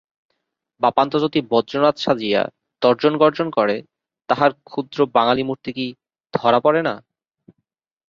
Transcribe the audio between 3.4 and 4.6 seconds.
করে, তাহার